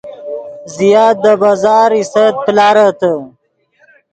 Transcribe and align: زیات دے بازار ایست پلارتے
زیات 0.75 1.15
دے 1.23 1.33
بازار 1.41 1.89
ایست 1.97 2.25
پلارتے 2.43 3.13